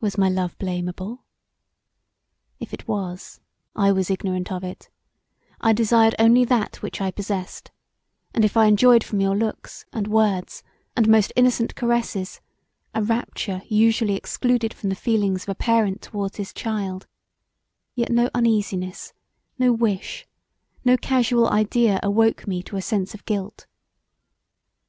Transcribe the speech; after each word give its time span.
Was 0.00 0.16
my 0.16 0.28
love 0.28 0.56
blamable? 0.58 1.24
If 2.60 2.72
it 2.72 2.86
was 2.86 3.40
I 3.74 3.90
was 3.90 4.08
ignorant 4.08 4.52
of 4.52 4.62
it; 4.62 4.88
I 5.60 5.72
desired 5.72 6.14
only 6.16 6.44
that 6.44 6.80
which 6.80 7.00
I 7.00 7.10
possessed, 7.10 7.72
and 8.32 8.44
if 8.44 8.56
I 8.56 8.66
enjoyed 8.66 9.02
from 9.02 9.20
your 9.20 9.34
looks, 9.36 9.84
and 9.92 10.06
words, 10.06 10.62
and 10.94 11.08
most 11.08 11.32
innocent 11.34 11.74
caresses 11.74 12.40
a 12.94 13.02
rapture 13.02 13.62
usually 13.66 14.14
excluded 14.14 14.72
from 14.72 14.90
the 14.90 14.94
feelings 14.94 15.42
of 15.42 15.48
a 15.48 15.54
parent 15.56 16.02
towards 16.02 16.36
his 16.36 16.52
child, 16.52 17.08
yet 17.96 18.12
no 18.12 18.30
uneasiness, 18.36 19.12
no 19.58 19.72
wish, 19.72 20.24
no 20.84 20.96
casual 20.96 21.48
idea 21.48 21.98
awoke 22.04 22.46
me 22.46 22.62
to 22.62 22.76
a 22.76 22.80
sense 22.80 23.12
of 23.12 23.24
guilt. 23.24 23.66